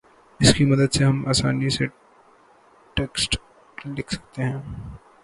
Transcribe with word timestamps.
اس 0.39 0.53
کی 0.53 0.65
مدد 0.65 0.93
سے 0.93 1.03
ہم 1.05 1.17
آسانی 1.29 1.69
سے 1.69 1.85
ٹیکسٹ 2.97 3.37
لکھ 3.87 4.13
سکتے 4.13 4.43
ہیں 4.43 4.61